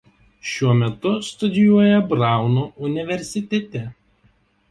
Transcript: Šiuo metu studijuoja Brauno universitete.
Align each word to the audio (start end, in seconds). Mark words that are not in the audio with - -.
Šiuo 0.51 0.71
metu 0.77 1.09
studijuoja 1.27 1.99
Brauno 2.13 2.65
universitete. 2.89 3.83